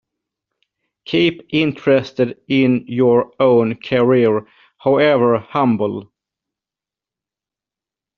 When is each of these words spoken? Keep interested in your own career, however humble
Keep 1.05 1.49
interested 1.53 2.41
in 2.47 2.85
your 2.87 3.31
own 3.39 3.75
career, 3.75 4.47
however 4.79 5.37
humble 5.37 6.11